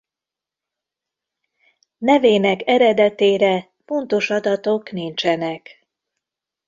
Nevének 1.97 2.61
eredetére 2.67 3.71
pontos 3.85 4.29
adatok 4.29 4.91
nincsenek. 4.91 5.87